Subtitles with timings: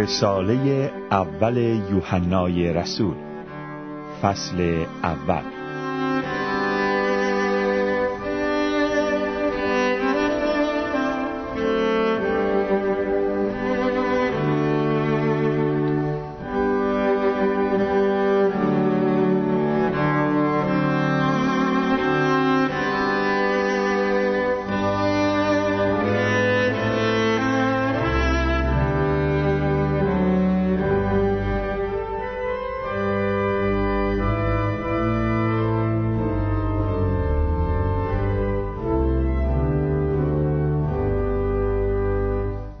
[0.00, 1.56] رساله اول
[1.90, 3.14] یوحنای رسول.
[4.22, 5.59] فصل اول.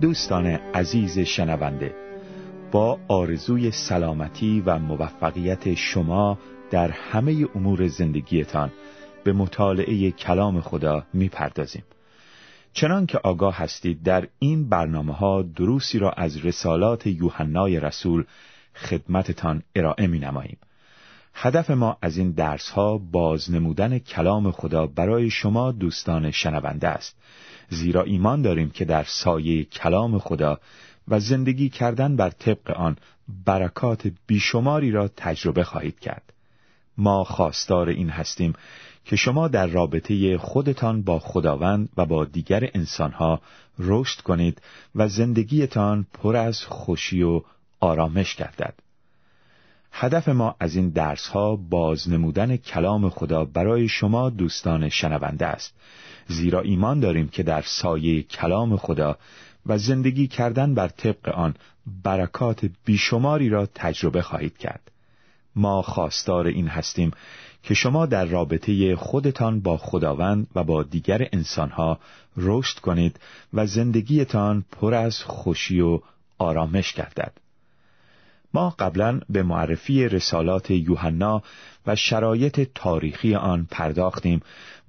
[0.00, 1.94] دوستان عزیز شنونده
[2.72, 6.38] با آرزوی سلامتی و موفقیت شما
[6.70, 8.72] در همه امور زندگیتان
[9.24, 11.82] به مطالعه کلام خدا می‌پردازیم
[12.72, 18.24] چنان که آگاه هستید در این برنامه ها دروسی را از رسالات یوحنای رسول
[18.74, 20.58] خدمتتان ارائه می نماییم.
[21.34, 27.16] هدف ما از این درس ها بازنمودن کلام خدا برای شما دوستان شنونده است
[27.70, 30.60] زیرا ایمان داریم که در سایه کلام خدا
[31.08, 32.96] و زندگی کردن بر طبق آن
[33.46, 36.32] برکات بیشماری را تجربه خواهید کرد
[36.98, 38.52] ما خواستار این هستیم
[39.04, 43.40] که شما در رابطه خودتان با خداوند و با دیگر انسانها
[43.78, 44.62] رشد کنید
[44.94, 47.42] و زندگیتان پر از خوشی و
[47.80, 48.74] آرامش گردد.
[50.02, 55.74] هدف ما از این درس ها بازنمودن کلام خدا برای شما دوستان شنونده است.
[56.28, 59.18] زیرا ایمان داریم که در سایه کلام خدا
[59.66, 61.54] و زندگی کردن بر طبق آن
[62.04, 64.90] برکات بیشماری را تجربه خواهید کرد.
[65.56, 67.10] ما خواستار این هستیم
[67.62, 71.98] که شما در رابطه خودتان با خداوند و با دیگر انسانها
[72.36, 73.20] رشد کنید
[73.52, 76.00] و زندگیتان پر از خوشی و
[76.38, 77.32] آرامش گردد.
[78.54, 81.42] ما قبلا به معرفی رسالات یوحنا
[81.86, 84.40] و شرایط تاریخی آن پرداختیم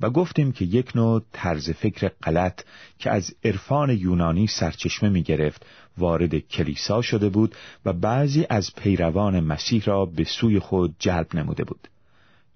[0.02, 2.62] و گفتیم که یک نوع طرز فکر غلط
[3.00, 5.66] که از عرفان یونانی سرچشمه می گرفت
[5.98, 7.56] وارد کلیسا شده بود
[7.86, 11.88] و بعضی از پیروان مسیح را به سوی خود جلب نموده بود.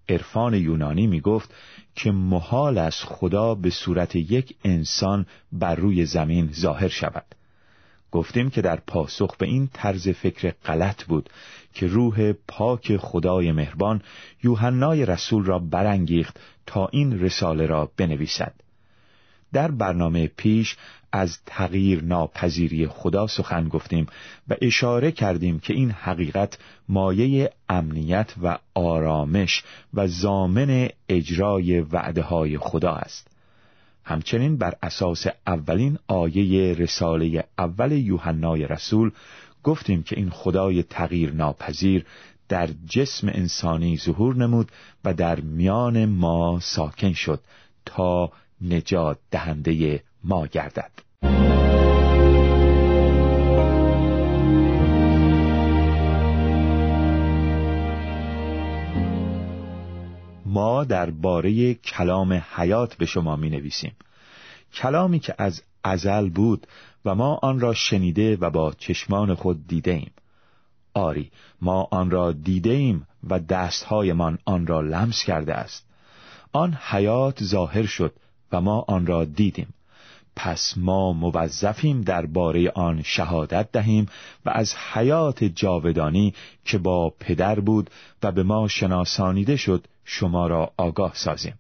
[0.10, 1.54] عرفان یونانی می گفت
[1.96, 7.26] که محال از خدا به صورت یک انسان بر روی زمین ظاهر شود.
[8.16, 11.30] گفتیم که در پاسخ به این طرز فکر غلط بود
[11.74, 14.02] که روح پاک خدای مهربان
[14.44, 18.54] یوحنای رسول را برانگیخت تا این رساله را بنویسد.
[19.54, 20.78] در برنامه پیش
[21.12, 24.08] از تغییر ناپذیری خدا سخن گفتیم
[24.50, 26.58] و اشاره کردیم که این حقیقت
[26.90, 33.35] مایه امنیت و آرامش و زامن اجرای وعده های خدا است.
[34.06, 39.12] همچنین بر اساس اولین آیه رساله اول یوحنای رسول
[39.64, 42.06] گفتیم که این خدای تغییر ناپذیر
[42.50, 44.72] در جسم انسانی ظهور نمود
[45.06, 47.42] و در میان ما ساکن شد
[47.86, 50.92] تا نجات دهنده ما گردد.
[60.56, 63.96] ما درباره کلام حیات به شما می نویسیم
[64.74, 66.68] کلامی که از ازل بود
[67.06, 70.12] و ما آن را شنیده و با چشمان خود دیده ایم
[70.94, 75.86] آری ما آن را دیده ایم و دستهایمان آن را لمس کرده است.
[76.54, 78.14] آن حیات ظاهر شد
[78.52, 79.74] و ما آن را دیدیم.
[80.36, 84.06] پس ما موظفیم درباره آن شهادت دهیم
[84.46, 86.34] و از حیات جاودانی
[86.66, 87.90] که با پدر بود
[88.24, 91.60] و به ما شناسانیده شد شما را آگاه سازیم.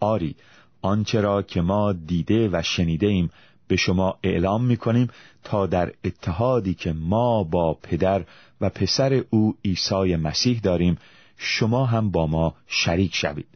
[0.00, 0.36] آری
[0.82, 3.30] آنچه را که ما دیده و شنیده ایم
[3.68, 5.08] به شما اعلام می کنیم
[5.44, 8.24] تا در اتحادی که ما با پدر
[8.60, 10.98] و پسر او عیسی مسیح داریم
[11.36, 13.46] شما هم با ما شریک شوید.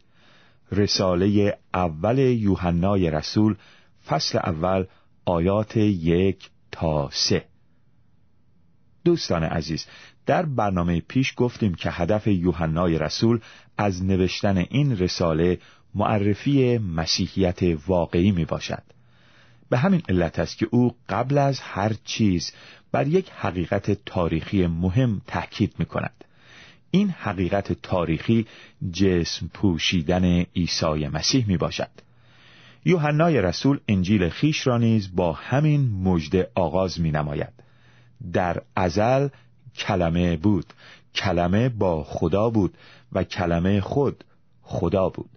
[0.71, 3.55] رساله اول یوحنای رسول
[4.09, 4.85] فصل اول
[5.25, 7.45] آیات یک تا سه.
[9.05, 9.85] دوستان عزیز
[10.25, 13.39] در برنامه پیش گفتیم که هدف یوحنای رسول
[13.77, 15.59] از نوشتن این رساله
[15.95, 18.83] معرفی مسیحیت واقعی می باشد.
[19.69, 22.51] به همین علت است که او قبل از هر چیز
[22.91, 26.23] بر یک حقیقت تاریخی مهم تاکید می کند.
[26.91, 28.47] این حقیقت تاریخی
[28.91, 32.08] جسم پوشیدن عیسی مسیح می باشد.
[32.85, 37.53] یوحنای رسول انجیل خیش را نیز با همین مژده آغاز می نماید
[38.33, 39.27] در ازل
[39.75, 40.65] کلمه بود.
[41.15, 42.77] کلمه با خدا بود
[43.11, 44.23] و کلمه خود
[44.61, 45.29] خدا بود.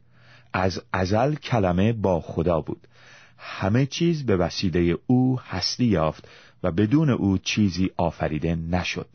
[0.53, 2.89] از ازل کلمه با خدا بود.
[3.39, 6.29] همه چیز به وسیله او هستی یافت
[6.63, 9.09] و بدون او چیزی آفریده نشد.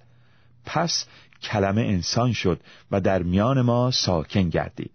[0.65, 1.05] پس
[1.41, 4.91] کلمه انسان شد و در میان ما ساکن گردید.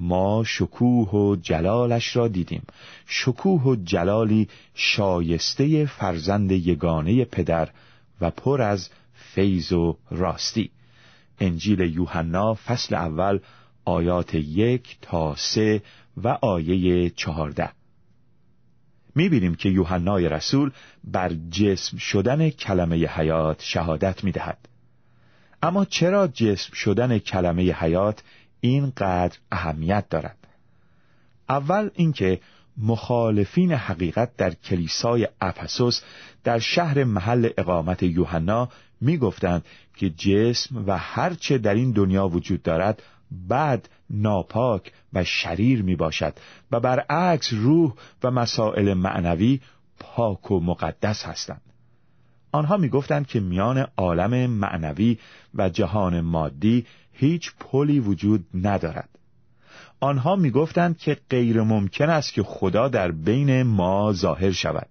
[0.00, 2.62] ما شکوه و جلالش را دیدیم.
[3.06, 7.68] شکوه و جلالی شایسته فرزند یگانه پدر
[8.20, 10.70] و پر از فیض و راستی.
[11.40, 13.38] انجیل یوحنا فصل اول
[13.84, 15.82] آیات یک تا سه
[16.16, 17.70] و آیه چهارده.
[19.14, 20.70] می‌بینیم که یوحنای رسول
[21.04, 24.58] بر جسم شدن کلمه حیات شهادت می‌دهد.
[25.62, 28.22] اما چرا جسم شدن کلمه حیات
[28.60, 30.36] اینقدر اهمیت دارد.
[31.48, 32.40] اول اینکه
[32.78, 36.02] مخالفین حقیقت در کلیسای افسوس
[36.44, 38.68] در شهر محل اقامت یوحنا
[39.00, 39.64] می‌گفتند
[39.96, 43.02] که جسم و هرچه در این دنیا وجود دارد
[43.50, 46.34] بد ناپاک و شریر می باشد
[46.70, 47.92] و برعکس روح
[48.22, 49.60] و مسائل معنوی
[50.00, 51.62] پاک و مقدس هستند.
[52.52, 55.18] آنها می‌گفتند که میان عالم معنوی
[55.54, 59.08] و جهان مادی هیچ پلی وجود ندارد.
[60.00, 64.88] آنها می‌گفتند که غیر ممکن است که خدا در بین ما ظاهر شود.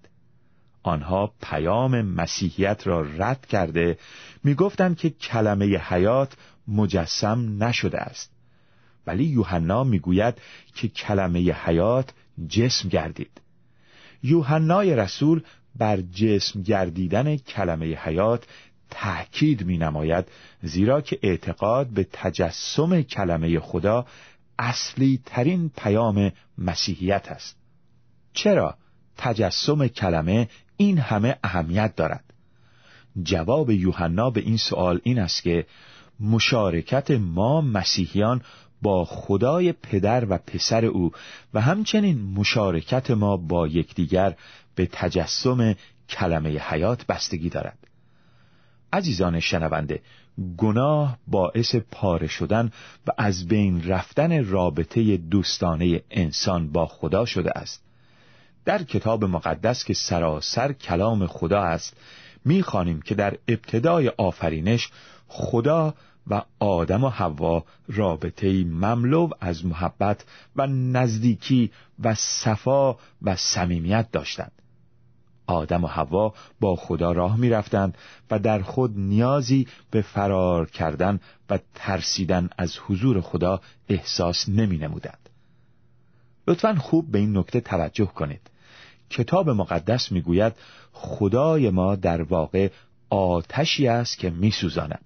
[0.83, 3.98] آنها پیام مسیحیت را رد کرده
[4.44, 6.33] می‌گفتند که کلمه حیات
[6.68, 8.31] مجسم نشده است.
[9.07, 10.36] ولی یوحنا می‌گوید
[10.75, 12.13] که کلمه حیات
[12.50, 13.42] جسم گردید.
[14.24, 15.42] یوحنای رسول
[15.75, 18.44] بر جسم گردیدن کلمه حیات
[18.89, 20.25] تأکید می نماید
[20.62, 24.06] زیرا که اعتقاد به تجسم کلمه خدا
[24.59, 27.57] اصلی ترین پیام مسیحیت است.
[28.33, 28.75] چرا
[29.18, 32.24] تجسم کلمه این همه اهمیت دارد؟
[33.24, 35.65] جواب یوحنا به این سوال این است که
[36.19, 38.41] مشارکت ما مسیحیان
[38.81, 41.12] با خدای پدر و پسر او
[41.53, 44.36] و همچنین مشارکت ما با یکدیگر
[44.75, 45.75] به تجسم
[46.09, 47.88] کلمه حیات بستگی دارد.
[48.94, 50.01] عزیزان شنونده
[50.57, 52.71] گناه باعث پاره شدن
[53.07, 57.83] و از بین رفتن رابطه دوستانه انسان با خدا شده است.
[58.65, 61.97] در کتاب مقدس که سراسر کلام خدا است
[62.45, 64.89] می‌خوانیم که در ابتدای آفرینش
[65.27, 65.94] خدا
[66.27, 70.25] و آدم و حوا رابطه مملو از محبت
[70.56, 71.71] و نزدیکی
[72.03, 74.51] و صفا و صمیمیت داشتند.
[75.54, 77.98] آدم و حوا با خدا راه می رفتند
[78.31, 81.19] و در خود نیازی به فرار کردن
[81.50, 85.30] و ترسیدن از حضور خدا احساس نمی نمودند.
[86.48, 88.42] لطفا خوب به این نکته توجه کنید.
[89.10, 90.54] کتاب مقدس می گوید
[90.92, 92.69] خدای ما در واقع
[93.10, 95.06] آتشی است که می سوزاند.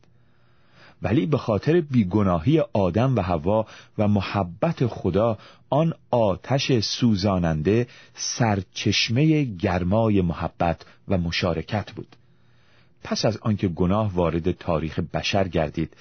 [1.04, 3.66] ولی به خاطر بیگناهی آدم و هوا
[3.98, 5.38] و محبت خدا
[5.70, 12.16] آن آتش سوزاننده سرچشمه گرمای محبت و مشارکت بود.
[13.04, 15.98] پس از آنکه گناه وارد تاریخ بشر گردید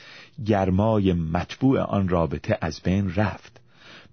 [0.46, 3.60] گرمای مطبوع آن رابطه از بین رفت.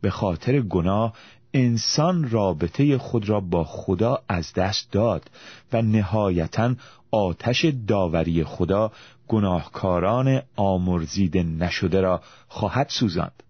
[0.02, 1.14] به خاطر گناه
[1.54, 5.30] انسان رابطه خود را با خدا از دست داد
[5.74, 6.76] و نهایتا
[7.12, 8.92] آتش داوری خدا
[9.30, 13.44] گناهکاران آمرزیده نشده را خواهد سوزاند.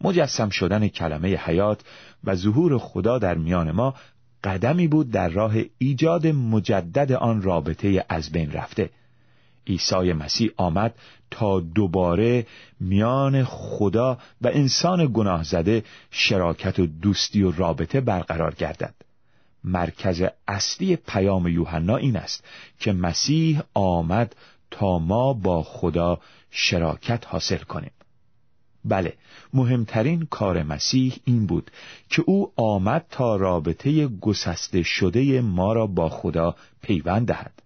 [0.00, 1.80] مجسم شدن کلمه حیات
[2.24, 3.94] و ظهور خدا در میان ما
[4.44, 8.90] قدمی بود در راه ایجاد مجدد آن رابطه از بین رفته.
[9.66, 10.94] عیسی مسیح آمد
[11.30, 12.46] تا دوباره
[12.80, 18.94] میان خدا و انسان گناه زده شراکت و دوستی و رابطه برقرار گردد.
[19.64, 22.44] مرکز اصلی پیام یوحنا این است
[22.80, 24.36] که مسیح آمد
[24.72, 26.18] تا ما با خدا
[26.50, 27.90] شراکت حاصل کنیم.
[28.84, 29.14] بله
[29.52, 31.70] مهمترین کار مسیح این بود
[32.08, 37.62] که او آمد تا رابطه گسسته شده ما را با خدا پیوند دهد.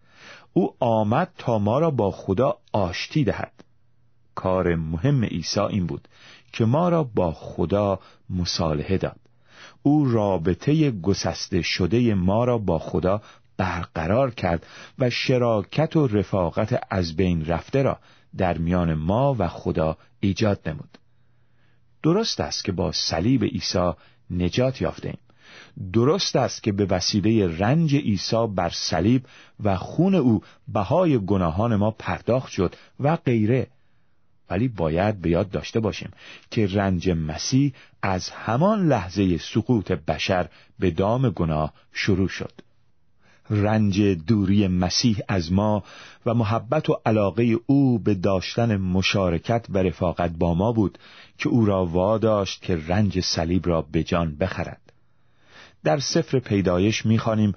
[0.52, 3.52] او آمد تا ما را با خدا آشتی دهد.
[4.34, 6.08] کار مهم عیسی این بود
[6.52, 9.20] که ما را با خدا مصالحه داد.
[9.82, 13.22] او رابطه گسسته شده ما را با خدا
[13.56, 14.66] برقرار کرد
[14.98, 17.98] و شراکت و رفاقت از بین رفته را
[18.36, 20.98] در میان ما و خدا ایجاد نمود.
[22.02, 23.92] درست است که با صلیب عیسی
[24.30, 25.18] نجات یافتیم
[25.92, 29.26] درست است که به وسیله رنج عیسی بر صلیب
[29.64, 33.66] و خون او بهای گناهان ما پرداخت شد و غیره.
[34.50, 36.10] ولی باید به یاد داشته باشیم
[36.50, 37.72] که رنج مسیح
[38.02, 40.48] از همان لحظه سقوط بشر
[40.78, 42.52] به دام گناه شروع شد.
[43.50, 45.84] رنج دوری مسیح از ما
[46.26, 50.98] و محبت و علاقه او به داشتن مشارکت و رفاقت با ما بود
[51.38, 54.80] که او را واداشت که رنج صلیب را به جان بخرد
[55.84, 57.52] در سفر پیدایش می‌خوانیم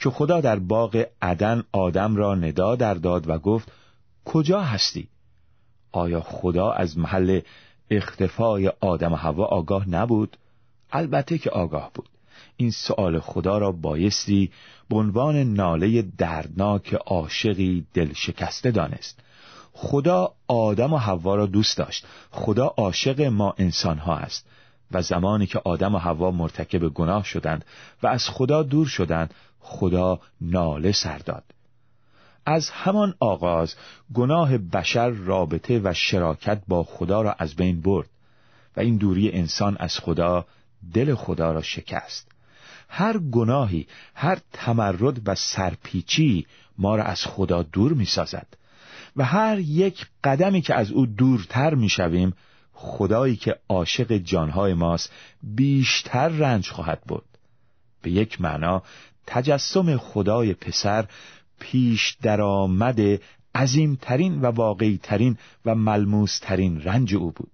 [0.00, 3.72] که خدا در باغ عدن آدم را ندا در داد و گفت
[4.24, 5.08] کجا هستی؟
[5.92, 7.40] آیا خدا از محل
[7.90, 10.36] اختفای آدم و هوا آگاه نبود؟
[10.92, 12.08] البته که آگاه بود
[12.56, 14.50] این سؤال خدا را بایستی
[14.88, 19.20] به عنوان ناله دردناک عاشقی دل شکسته دانست.
[19.72, 22.06] خدا آدم و حوا را دوست داشت.
[22.30, 24.46] خدا عاشق ما انسان ها است.
[24.90, 27.64] و زمانی که آدم و حوا مرتکب گناه شدند
[28.02, 31.44] و از خدا دور شدند خدا ناله سر داد.
[32.46, 33.74] از همان آغاز
[34.14, 38.08] گناه بشر رابطه و شراکت با خدا را از بین برد
[38.76, 40.46] و این دوری انسان از خدا
[40.94, 42.35] دل خدا را شکست.
[42.88, 46.46] هر گناهی هر تمرد و سرپیچی
[46.78, 48.46] ما را از خدا دور می سازد
[49.16, 52.32] و هر یک قدمی که از او دورتر می شویم
[52.72, 55.12] خدایی که عاشق جانهای ماست
[55.42, 57.24] بیشتر رنج خواهد بود
[58.02, 58.82] به یک معنا
[59.26, 61.06] تجسم خدای پسر
[61.60, 63.00] پیش درآمد
[63.54, 67.50] عظیمترین و واقعیترین و ملموسترین رنج او بود.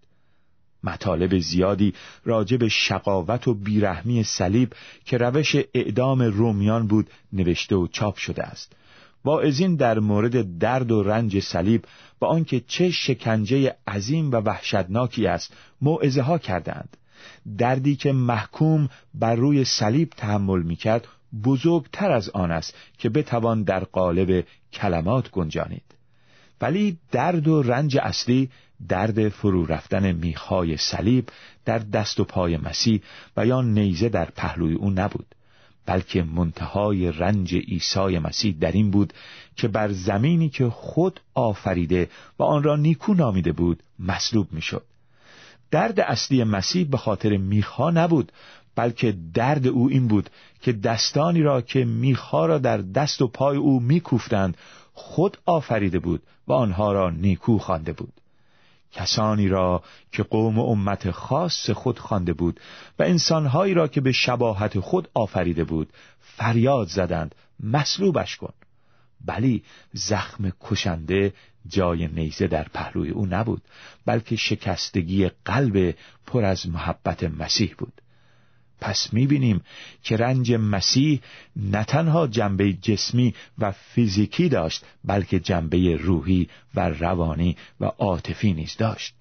[0.84, 4.72] مطالب زیادی راجع به شقاوت و بیرحمی صلیب
[5.04, 8.72] که روش اعدام رومیان بود نوشته و چاپ شده است.
[9.24, 11.84] واعظین در مورد درد و رنج صلیب
[12.18, 16.96] با آنکه چه شکنجه عظیم و وحشتناکی است موعظه ها کردند.
[17.58, 21.08] دردی که محکوم بر روی صلیب تحمل می‌کرد
[21.44, 25.82] بزرگتر از آن است که بتوان در قالب کلمات گنجانید.
[26.60, 28.50] ولی درد و رنج اصلی
[28.88, 31.28] درد فرو رفتن میخای صلیب
[31.64, 33.00] در دست و پای مسیح
[33.36, 35.34] و یا نیزه در پهلوی او نبود
[35.86, 39.12] بلکه منتهای رنج عیسی مسیح در این بود
[39.56, 42.08] که بر زمینی که خود آفریده
[42.38, 44.84] و آن را نیکو نامیده بود مصلوب می‌شد.
[45.70, 48.32] درد اصلی مسیح به خاطر میخا نبود
[48.74, 53.56] بلکه درد او این بود که دستانی را که میخا را در دست و پای
[53.56, 54.56] او میکوفتند
[54.94, 58.12] خود آفریده بود و آنها را نیکو خوانده بود.
[58.92, 59.82] کسانی را
[60.12, 62.60] که قوم و امت خاص خود خوانده بود
[62.98, 68.52] و انسانهایی را که به شباهت خود آفریده بود فریاد زدند مصلوبش کن.
[69.24, 71.34] بلی زخم کشنده
[71.68, 73.62] جای نیزه در پهلوی او نبود
[74.06, 75.94] بلکه شکستگی قلب
[76.26, 77.92] پر از محبت مسیح بود.
[78.82, 79.60] پس می‌بینیم
[80.02, 81.20] که رنج مسیح
[81.56, 88.76] نه تنها جنبه جسمی و فیزیکی داشت بلکه جنبه روحی و روانی و عاطفی نیز
[88.76, 89.14] داشت.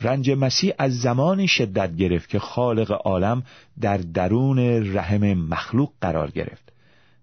[0.00, 3.42] رنج مسیح از زمانی شدت گرفت که خالق عالم
[3.80, 4.58] در درون
[4.96, 6.72] رحم مخلوق قرار گرفت.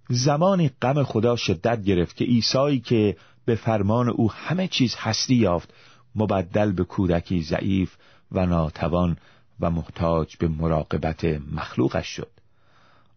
[0.10, 5.74] زمانی غم خدا شدت گرفت که عیسایی که به فرمان او همه چیز هستی یافت
[6.16, 7.96] مبدل به کودکی ضعیف
[8.32, 9.18] و ناتوان
[9.62, 12.32] و محتاج به مراقبت مخلوقش شد.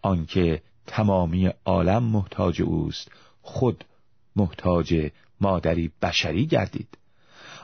[0.02, 3.10] آنکه تمامی عالم محتاج اوست
[3.42, 3.84] خود
[4.36, 5.10] محتاج
[5.40, 6.88] مادری بشری گردید.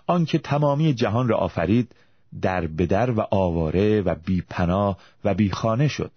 [0.07, 1.95] آنکه تمامی جهان را آفرید
[2.43, 6.11] در بدر و آواره و بی پناه و بی خانه شد.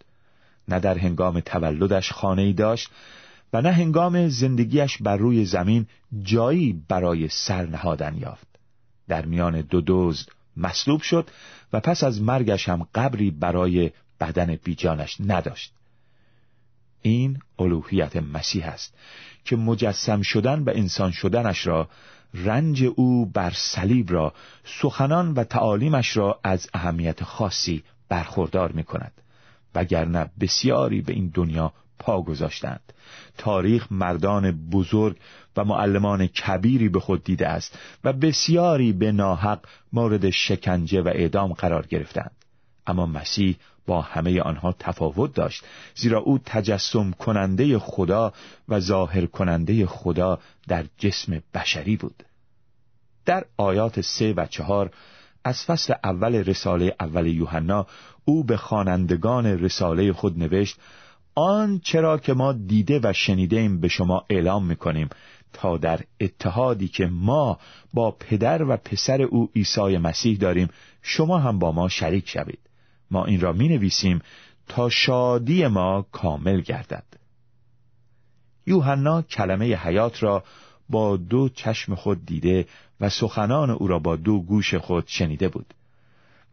[0.67, 2.89] نه در هنگام تولدش خانه ای داشت
[3.53, 5.87] و نه هنگام زندگیش بر روی زمین
[6.21, 8.47] جایی برای سر نهادن یافت.
[9.07, 11.29] در میان دو دزد مصلوب شد
[11.73, 15.73] و پس از مرگش هم قبری برای بدن بیجانش نداشت.
[17.01, 18.93] این الوهیت مسیح است
[19.45, 21.89] که مجسم شدن و انسان شدنش را
[22.33, 24.33] رنج او بر صلیب را
[24.81, 29.11] سخنان و تعالیمش را از اهمیت خاصی برخوردار می کند
[29.75, 32.93] وگرنه بسیاری به این دنیا پا گذاشتند.
[33.37, 35.17] تاریخ مردان بزرگ
[35.57, 39.59] و معلمان کبیری به خود دیده است و بسیاری به ناحق
[39.93, 42.31] مورد شکنجه و اعدام قرار گرفتند.
[42.87, 45.63] اما مسیح با همه آنها تفاوت داشت
[45.95, 48.33] زیرا او تجسم کننده خدا
[48.69, 52.23] و ظاهر کننده خدا در جسم بشری بود.
[53.25, 54.91] در آیات سه و چهار
[55.43, 57.87] از فصل اول رساله اول یوحنا
[58.25, 60.77] او به خوانندگان رساله خود نوشت
[61.35, 65.09] آن چرا که ما دیده و شنیده ایم به شما اعلام می‌کنیم
[65.53, 67.59] تا در اتحادی که ما
[67.93, 70.67] با پدر و پسر او عیسی مسیح داریم
[71.01, 72.59] شما هم با ما شریک شوید.
[73.11, 74.21] ما این را می نویسیم
[74.67, 77.03] تا شادی ما کامل گردد.
[78.67, 80.43] یوحنا کلمه حیات را
[80.89, 82.67] با دو چشم خود دیده
[82.99, 85.73] و سخنان او را با دو گوش خود شنیده بود.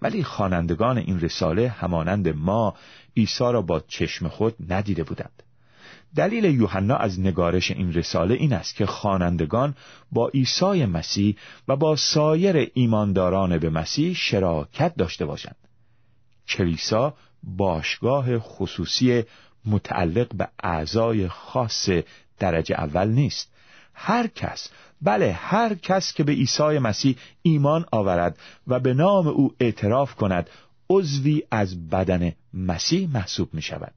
[0.02, 2.74] ولی خوانندگان این رساله همانند ما
[3.16, 5.42] عیسی را با چشم خود ندیده بودند.
[6.16, 9.74] دلیل یوحنا از نگارش این رساله این است که خوانندگان
[10.12, 11.36] با عیسی مسیح
[11.68, 15.56] و با سایر ایمانداران به مسیح شراکت داشته باشند.
[16.48, 19.22] کلیسا باشگاه خصوصی
[19.64, 21.88] متعلق به اعضای خاص
[22.38, 23.52] درجه اول نیست.
[23.94, 24.70] هر کس
[25.02, 30.50] بله هر کس که به عیسی مسیح ایمان آورد و به نام او اعتراف کند
[30.90, 33.94] عضوی از بدن مسیح محسوب می شود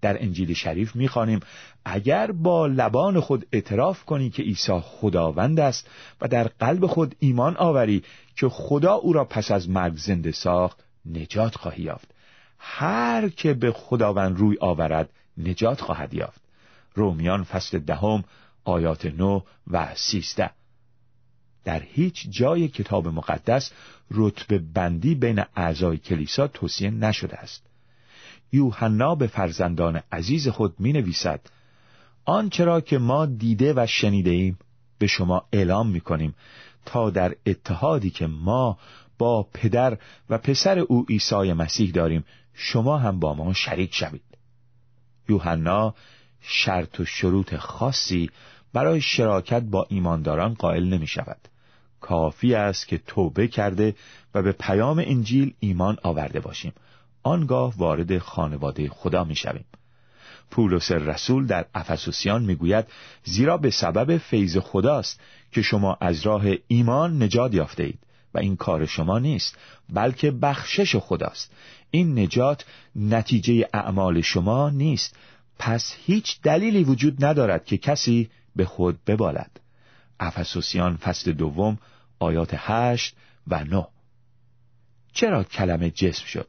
[0.00, 1.40] در انجیل شریف می‌خوانیم
[1.84, 7.56] اگر با لبان خود اعتراف کنی که عیسی خداوند است و در قلب خود ایمان
[7.56, 8.02] آوری
[8.36, 12.08] که خدا او را پس از مرگ زنده ساخت نجات خواهی یافت.
[12.58, 15.08] هر که به خداوند روی آورد
[15.38, 16.40] نجات خواهد یافت.
[16.94, 18.24] رومیان فصل دهم
[18.64, 20.50] آیات نو و سیزده.
[21.66, 23.72] در هیچ جای کتاب مقدس
[24.10, 27.66] رتبه بندی بین اعضای کلیسا توصیه نشده است.
[28.52, 31.40] یوحنا به فرزندان عزیز خود می نویسد
[32.24, 34.58] آنچه را که ما دیده و شنیده ایم
[34.98, 36.34] به شما اعلام می کنیم
[36.84, 38.78] تا در اتحادی که ما
[39.18, 39.98] با پدر
[40.30, 44.22] و پسر او عیسی مسیح داریم شما هم با ما شریک شوید.
[45.28, 45.94] یوحنا
[46.40, 48.30] شرط و شروط خاصی
[48.72, 51.48] برای شراکت با ایمانداران قائل نمی شود
[52.00, 53.94] کافی است که توبه کرده
[54.34, 56.72] و به پیام انجیل ایمان آورده باشیم.
[57.22, 59.64] آنگاه وارد خانواده خدا می شویم.
[60.50, 62.84] پولس رسول در افسوسیان می‌گوید
[63.24, 65.20] زیرا به سبب فیض خداست
[65.52, 67.98] که شما از راه ایمان نجات یافته اید
[68.34, 69.56] و این کار شما نیست
[69.92, 71.52] بلکه بخشش خداست.
[71.90, 72.64] این نجات
[72.96, 75.16] نتیجه اعمال شما نیست.
[75.58, 79.60] پس هیچ دلیلی وجود ندارد که کسی به خود ببالد.
[80.20, 81.78] افسوسیان فصل دوم
[82.18, 83.16] آیات هشت
[83.48, 83.86] و نه.
[85.12, 86.48] چرا کلمه جسم شد؟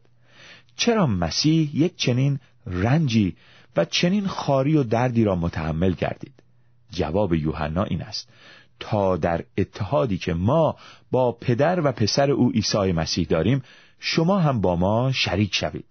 [0.75, 3.35] چرا مسیح یک چنین رنجی
[3.75, 6.33] و چنین خاری و دردی را متحمل گردید؟
[6.91, 8.29] جواب یوحنا این است.
[8.79, 10.75] تا در اتحادی که ما
[11.11, 13.63] با پدر و پسر او عیسی مسیح داریم
[13.99, 15.85] شما هم با ما شریک شوید.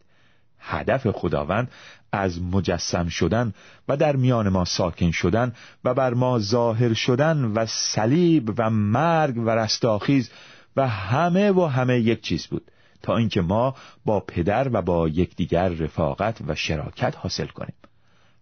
[0.66, 1.70] هدف خداوند
[2.12, 3.54] از مجسم شدن
[3.88, 5.52] و در میان ما ساکن شدن
[5.84, 10.30] و بر ما ظاهر شدن و صلیب و مرگ و رستاخیز
[10.76, 12.70] و همه و همه یک چیز بود
[13.02, 13.74] تا اینکه ما
[14.04, 17.74] با پدر و با یکدیگر رفاقت و شراکت حاصل کنیم.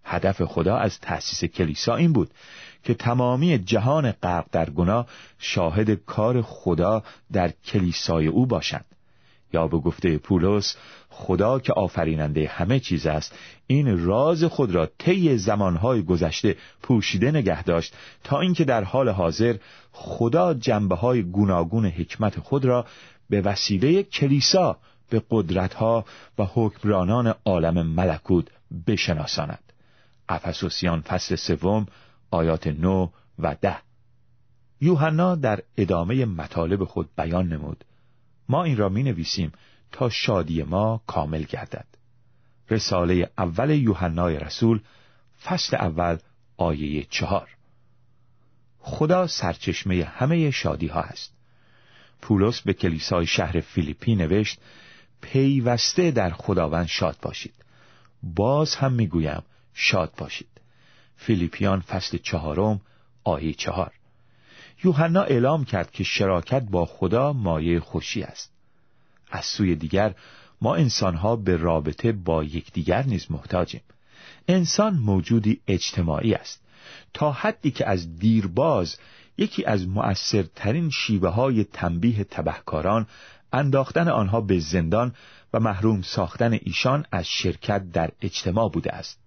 [0.05, 2.31] هدف خدا از تأسیس کلیسا این بود
[2.83, 5.07] که تمامی جهان غرق در گناه
[5.39, 8.85] شاهد کار خدا در کلیسای او باشند.
[9.55, 10.77] یا به گفته پولس
[11.11, 13.35] خدا که آفریننده همه چیز است.
[13.67, 19.57] این راز خود را طی زمانهای گذشته پوشیده نگه داشت تا اینکه در حال حاضر
[19.93, 22.87] خدا جنبه های گوناگون حکمت خود را
[23.31, 24.77] به وسیله کلیسا
[25.11, 26.05] به قدرتها
[26.39, 28.47] و حکمرانان عالم ملکوت
[28.87, 29.73] بشناساند.
[30.29, 31.87] افسوسیان فصل سوم
[32.31, 33.77] آیات نو و ده.
[34.81, 37.85] یوحنا در ادامه مطالب خود بیان نمود.
[38.49, 39.53] ما این را می نویسیم
[39.93, 41.87] تا شادی ما کامل گردد.
[42.71, 44.81] رساله اول یوحنای رسول
[45.45, 46.19] فصل اول
[46.57, 47.49] آیه چهار.
[48.79, 51.33] خدا سرچشمه همه شادی ها است.
[52.23, 54.59] پولس به کلیسای شهر فیلیپی نوشت
[55.21, 57.55] پیوسته در خداوند شاد باشید.
[58.23, 59.43] باز هم می‌گویم
[59.75, 60.49] شاد باشید.
[61.17, 62.81] فیلیپیان فصل چهارم
[63.25, 63.93] آیه چهار.
[64.85, 68.53] یوحنا اعلام کرد که شراکت با خدا مایه خوشی است.
[69.31, 70.15] از سوی دیگر
[70.61, 73.81] ما انسانها به رابطه با یکدیگر نیز محتاجیم.
[74.49, 76.61] انسان موجودی اجتماعی است.
[77.15, 78.97] تا حدی که از دیرباز
[79.39, 83.07] یکی از مؤثرترین شیوه های تنبیه تبهکاران
[83.53, 85.15] انداختن آنها به زندان
[85.53, 89.19] و محروم ساختن ایشان از شرکت در اجتماع بوده است.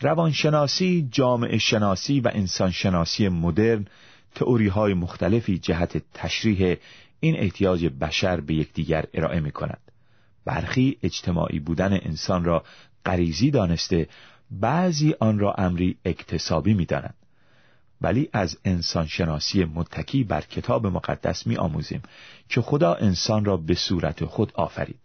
[0.00, 3.86] روانشناسی، جامعه شناسی و انسانشناسی مدرن
[4.34, 6.76] تئوری های مختلفی جهت تشریح
[7.20, 9.80] این احتیاج بشر به یکدیگر ارائه می کند.
[10.44, 12.64] برخی اجتماعی بودن انسان را
[13.06, 14.08] غریزی دانسته
[14.50, 17.14] بعضی آن را امری اکتسابی می دانند.
[18.00, 22.02] ولی از انسان شناسی متکی بر کتاب مقدس می آموزیم
[22.48, 25.00] که خدا انسان را به صورت خود آفرید.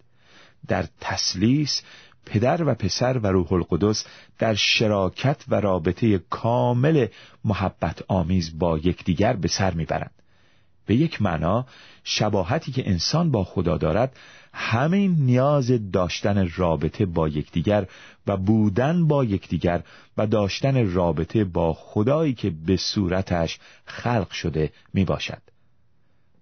[0.68, 1.82] در تسلیس
[2.26, 4.06] پدر و پسر و روح القدس
[4.40, 7.08] در شراکت و رابطه کامل
[7.46, 10.12] محبت آمیز با یکدیگر به سر می‌برند
[10.86, 11.66] به یک معنا
[12.04, 14.16] شباهتی که انسان با خدا دارد
[14.54, 17.88] همین نیاز داشتن رابطه با یکدیگر
[18.28, 19.84] و بودن با یکدیگر
[20.18, 25.42] و داشتن رابطه با خدایی که به صورتش خلق شده می باشد.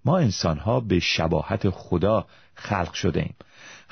[0.06, 3.36] ما انسانها به شباهت خدا خلق شده ایم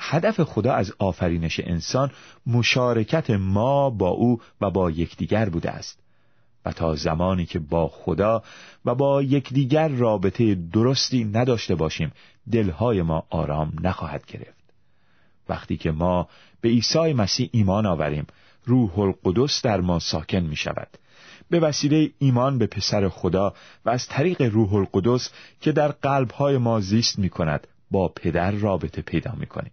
[0.02, 2.10] هدف خدا از آفرینش انسان
[2.46, 5.98] مشارکت ما با او و با یکدیگر بوده است.
[6.64, 8.42] و تا زمانی که با خدا
[8.84, 12.12] و با یکدیگر رابطه درستی نداشته باشیم
[12.52, 14.62] دلهای ما آرام نخواهد گرفت.
[15.48, 16.28] وقتی که ما
[16.60, 18.26] به عیسی مسیح ایمان آوریم
[18.64, 20.88] روح القدس در ما ساکن می شود
[21.50, 26.80] به وسیله ایمان به پسر خدا و از طریق روح القدس که در قلبهای ما
[26.80, 29.72] زیست می کند با پدر رابطه پیدا می کنیم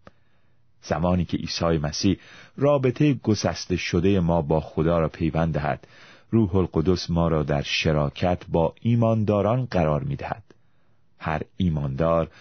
[0.82, 2.18] زمانی که عیسی مسیح
[2.58, 5.88] رابطه گسسته شده ما با خدا را پیوند دهد
[6.32, 10.44] روح القدس ما را در شراکت با ایمانداران قرار می دهد.
[11.20, 12.32] هر ایماندار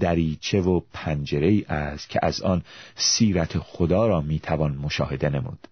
[0.00, 2.62] دریچه و پنجره ای است که از آن
[2.94, 5.68] سیرت خدا را می توان مشاهده نمود.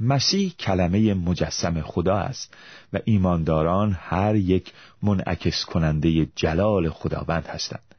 [0.00, 2.54] مسیح کلمه مجسم خدا است
[2.92, 4.72] و ایمانداران هر یک
[5.02, 7.89] منعکس کننده جلال خداوند هستند.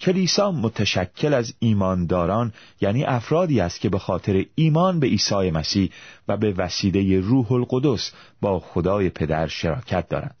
[0.00, 5.90] کلیسا متشکل از ایمانداران یعنی افرادی است که به خاطر ایمان به عیسی مسیح
[6.28, 10.36] و به وسیله روح القدس با خدای پدر شراکت دارند.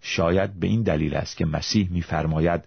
[0.00, 2.64] شاید به این دلیل است که مسیح می‌فرماید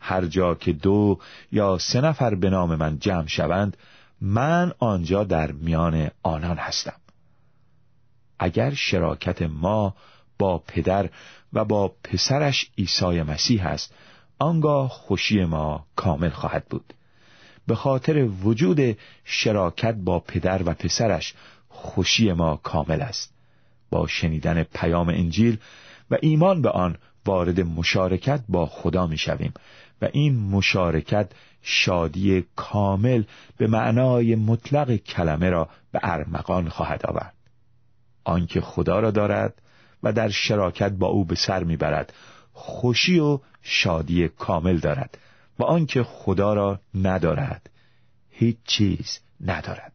[0.00, 1.18] هر جا که دو
[1.52, 3.76] یا سه نفر به نام من جمع شوند
[4.20, 6.96] من آنجا در میان آنان هستم.
[8.38, 9.94] اگر شراکت ما
[10.38, 11.10] با پدر
[11.52, 13.94] و با پسرش عیسی مسیح است
[14.42, 16.94] آنگاه خوشی ما کامل خواهد بود.
[17.66, 21.34] به خاطر وجود شراکت با پدر و پسرش
[21.68, 23.34] خوشی ما کامل است.
[23.90, 25.58] با شنیدن پیام انجیل
[26.10, 29.54] و ایمان به آن وارد مشارکت با خدا می شویم
[30.02, 31.30] و این مشارکت
[31.62, 33.22] شادی کامل
[33.56, 37.34] به معنای مطلق کلمه را به ارمغان خواهد آورد.
[38.24, 39.62] آنکه خدا را دارد
[40.02, 42.12] و در شراکت با او به سر می‌برد
[42.52, 45.18] خوشی و شادی کامل دارد
[45.58, 47.70] و آنکه خدا را ندارد
[48.30, 49.92] هیچ چیز ندارد.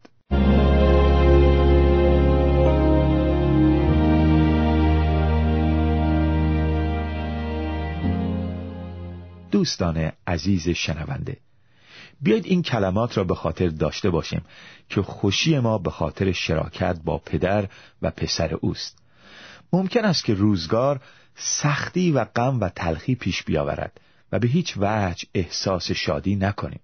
[9.50, 11.36] دوستان عزیز شنونده
[12.20, 14.42] بیاید این کلمات را به خاطر داشته باشیم
[14.88, 17.68] که خوشی ما به خاطر شراکت با پدر
[18.02, 18.98] و پسر اوست.
[19.72, 21.00] ممکن است که روزگار
[21.38, 24.00] سختی و غم و تلخی پیش بیاورد
[24.32, 26.80] و به هیچ وجه احساس شادی نکنیم.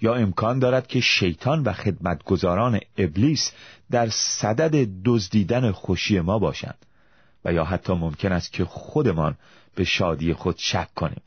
[0.00, 3.52] یا امکان دارد که شیطان و خدمتگزاران ابلیس
[3.90, 6.78] در صدد دزدیدن خوشی ما باشند
[7.44, 9.36] و یا حتی ممکن است که خودمان
[9.74, 11.22] به شادی خود شک کنیم.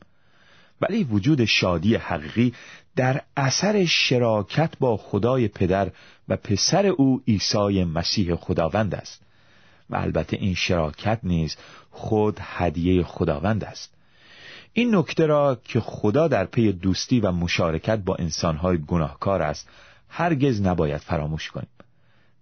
[0.80, 2.54] ولی وجود شادی حقیقی
[2.96, 5.90] در اثر شراکت با خدای پدر
[6.28, 9.22] و پسر او عیسی مسیح خداوند است
[9.90, 11.56] و البته این شراکت نیز
[11.98, 13.94] خود هدیه خداوند است.
[14.72, 19.68] این نکته را که خدا در پی دوستی و مشارکت با انسانهای گناهکار است
[20.08, 21.68] هرگز نباید فراموش کنیم.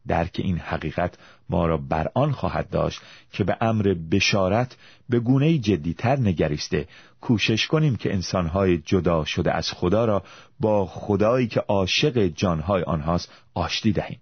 [0.08, 1.14] درک این حقیقت
[1.50, 3.00] ما را بر آن خواهد داشت
[3.32, 4.76] که به امر بشارت
[5.08, 6.88] به گونه جدیتر نگریسته
[7.20, 10.22] کوشش کنیم که انسانهای جدا شده از خدا را
[10.60, 14.18] با خدایی که عاشق جانهای آنهاست آشتی دهیم.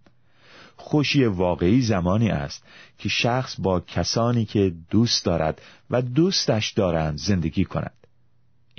[0.76, 2.64] خوشی واقعی زمانی است
[2.98, 7.94] که شخص با کسانی که دوست دارد و دوستش دارند زندگی کند.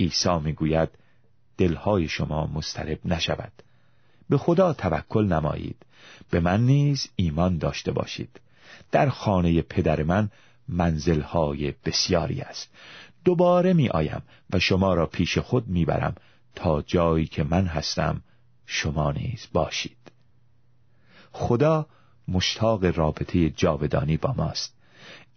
[0.00, 0.88] عیسی می‌گوید
[1.58, 3.52] دلهای شما مسترب نشود.
[4.28, 5.76] به خدا توکل نمایید.
[6.30, 8.40] به من نیز ایمان داشته باشید.
[8.92, 10.30] در خانه پدر من
[10.68, 12.70] منزلهای بسیاری است.
[13.24, 16.14] دوباره می آیم و شما را پیش خود می برم
[16.54, 18.22] تا جایی که من هستم
[18.66, 20.05] شما نیز باشید.
[21.36, 21.86] خدا
[22.28, 24.74] مشتاق رابطه جاودانی با ماست.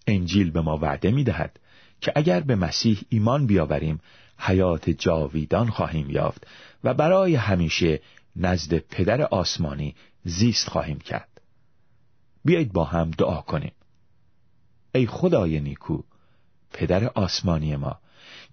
[0.07, 1.59] انجیل به ما وعده می دهد
[2.01, 3.99] که اگر به مسیح ایمان بیاوریم
[4.37, 6.47] حیات جاویدان خواهیم یافت
[6.83, 8.01] و برای همیشه
[8.35, 11.41] نزد پدر آسمانی زیست خواهیم کرد.
[12.45, 13.71] بیایید با هم دعا کنیم.
[14.95, 16.01] ای خدای نیکو
[16.73, 17.99] پدر آسمانی ما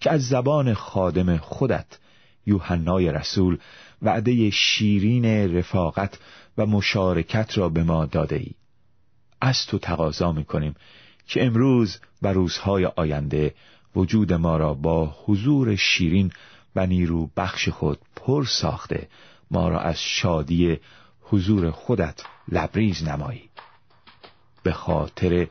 [0.00, 1.98] که از زبان خادم خودت
[2.46, 3.58] یوحنای رسول
[4.02, 6.18] وعده شیرین رفاقت
[6.58, 8.50] و مشارکت را به ما داده ای
[9.40, 10.74] از تو تقاضا می کنیم
[11.26, 13.54] که امروز و روزهای آینده
[13.96, 16.32] وجود ما را با حضور شیرین
[16.76, 19.08] و نیرو بخش خود پر ساخته.
[19.50, 20.78] ما را از شادی
[21.20, 23.48] حضور خودت لبریز نمایی.
[24.62, 25.48] به خاطر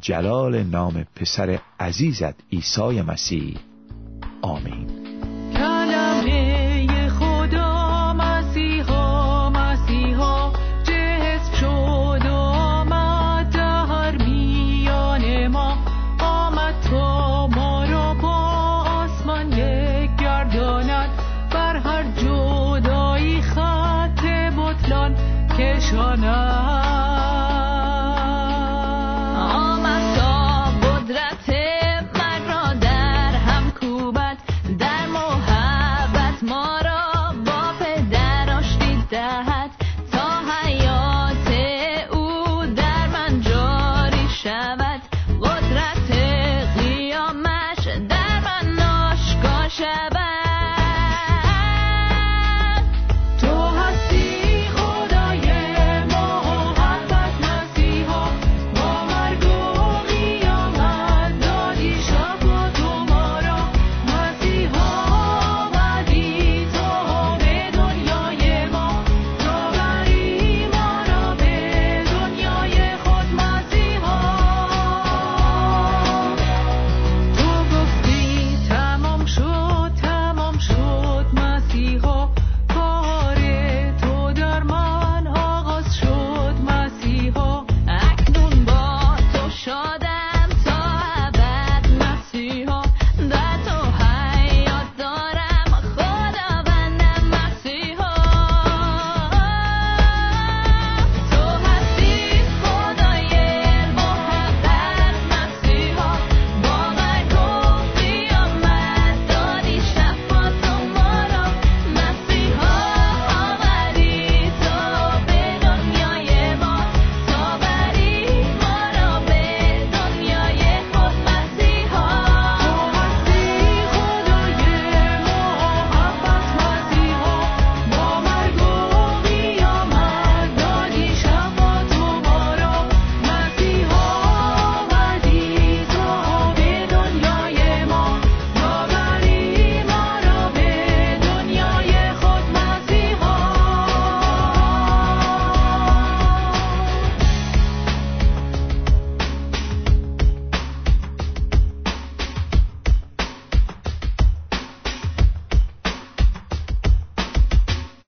[0.00, 3.58] جلال نام پسر عزیزت عیسی مسیح.
[4.42, 5.25] آمین.